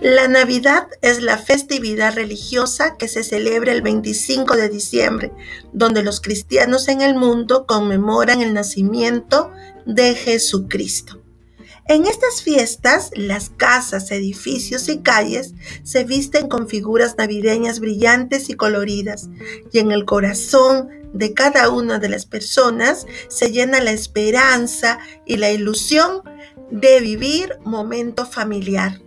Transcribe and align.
la 0.00 0.28
Navidad 0.28 0.88
es 1.00 1.22
la 1.22 1.38
festividad 1.38 2.14
religiosa 2.14 2.96
que 2.96 3.08
se 3.08 3.24
celebra 3.24 3.72
el 3.72 3.80
25 3.80 4.54
de 4.54 4.68
diciembre, 4.68 5.32
donde 5.72 6.02
los 6.02 6.20
cristianos 6.20 6.88
en 6.88 7.00
el 7.00 7.14
mundo 7.14 7.66
conmemoran 7.66 8.42
el 8.42 8.52
nacimiento 8.52 9.50
de 9.86 10.14
Jesucristo. 10.14 11.22
En 11.88 12.04
estas 12.04 12.42
fiestas, 12.42 13.10
las 13.14 13.50
casas, 13.50 14.10
edificios 14.10 14.88
y 14.88 14.98
calles 14.98 15.54
se 15.82 16.04
visten 16.04 16.48
con 16.48 16.68
figuras 16.68 17.16
navideñas 17.16 17.80
brillantes 17.80 18.50
y 18.50 18.54
coloridas, 18.54 19.28
y 19.72 19.78
en 19.78 19.92
el 19.92 20.04
corazón 20.04 20.88
de 21.14 21.32
cada 21.32 21.70
una 21.70 21.98
de 21.98 22.08
las 22.08 22.26
personas 22.26 23.06
se 23.28 23.50
llena 23.50 23.80
la 23.80 23.92
esperanza 23.92 24.98
y 25.24 25.36
la 25.36 25.50
ilusión 25.50 26.22
de 26.70 27.00
vivir 27.00 27.58
momento 27.64 28.26
familiar. 28.26 29.00